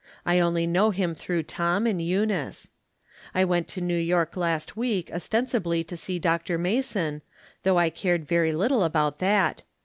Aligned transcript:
I 0.25 0.39
only 0.39 0.65
know 0.65 0.89
him 0.89 1.13
through 1.13 1.43
Tom 1.43 1.85
and 1.85 2.01
Eunice. 2.01 2.71
I 3.35 3.45
went 3.45 3.67
to 3.67 3.81
New 3.81 3.95
York 3.99 4.35
last 4.35 4.75
week 4.75 5.11
os 5.13 5.29
tensibly 5.29 5.85
to 5.85 5.95
see 5.95 6.17
Dr. 6.17 6.57
Mason, 6.57 7.21
though 7.61 7.77
I 7.77 7.91
cared 7.91 8.25
very 8.25 8.51
little 8.53 8.83
about 8.83 9.19
that. 9.19 9.61